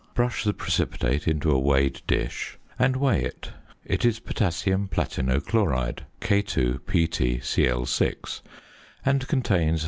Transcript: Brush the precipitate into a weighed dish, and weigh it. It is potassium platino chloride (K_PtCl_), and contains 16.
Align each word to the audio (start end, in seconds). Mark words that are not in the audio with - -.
Brush 0.15 0.43
the 0.43 0.53
precipitate 0.55 1.27
into 1.27 1.51
a 1.51 1.59
weighed 1.59 2.01
dish, 2.07 2.57
and 2.79 2.95
weigh 2.95 3.23
it. 3.23 3.51
It 3.85 4.03
is 4.03 4.19
potassium 4.19 4.87
platino 4.87 5.45
chloride 5.45 6.07
(K_PtCl_), 6.21 8.41
and 9.05 9.27
contains 9.27 9.75
16. 9.79 9.79